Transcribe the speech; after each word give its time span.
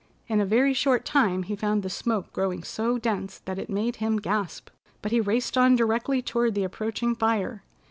In 0.27 0.41
a 0.41 0.47
very 0.47 0.73
short 0.73 1.05
time 1.05 1.43
he 1.43 1.55
found 1.55 1.83
the 1.83 1.87
smoke 1.91 2.33
growing 2.33 2.63
so 2.63 2.97
dense 2.97 3.37
that 3.37 3.59
it 3.59 3.69
made 3.69 3.97
him 3.97 4.17
gasp. 4.17 4.71
But 5.03 5.11
he 5.11 5.21
raced 5.21 5.59
on 5.59 5.75
directly 5.75 6.23
toward 6.23 6.55
the 6.55 6.63
approaching 6.63 7.13
fire. 7.13 7.61